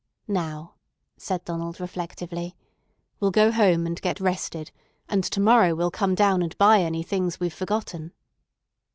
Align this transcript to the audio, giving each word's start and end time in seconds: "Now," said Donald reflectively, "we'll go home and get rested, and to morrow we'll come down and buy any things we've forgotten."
"Now," 0.27 0.73
said 1.15 1.45
Donald 1.45 1.79
reflectively, 1.79 2.55
"we'll 3.19 3.29
go 3.29 3.51
home 3.51 3.85
and 3.85 4.01
get 4.01 4.19
rested, 4.19 4.71
and 5.07 5.23
to 5.25 5.39
morrow 5.39 5.75
we'll 5.75 5.91
come 5.91 6.15
down 6.15 6.41
and 6.41 6.57
buy 6.57 6.81
any 6.81 7.03
things 7.03 7.39
we've 7.39 7.53
forgotten." 7.53 8.11